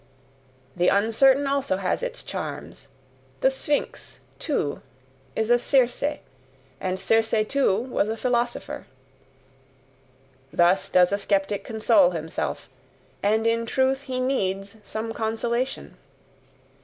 [0.75, 2.87] The uncertain also has its charms,
[3.41, 4.81] the Sphinx, too,
[5.35, 6.17] is a Circe,
[6.79, 8.87] and Circe, too, was a philosopher."
[10.51, 12.67] Thus does a skeptic console himself;
[13.21, 15.97] and in truth he needs some consolation.